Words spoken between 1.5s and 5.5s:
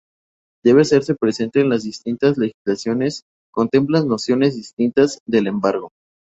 que las distintas legislaciones contemplan nociones distintas del